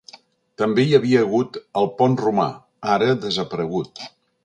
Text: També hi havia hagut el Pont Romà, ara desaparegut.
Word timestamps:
També 0.61 0.85
hi 0.91 0.95
havia 0.99 1.19
hagut 1.27 1.61
el 1.83 1.91
Pont 2.01 2.19
Romà, 2.25 2.49
ara 2.99 3.15
desaparegut. 3.29 4.07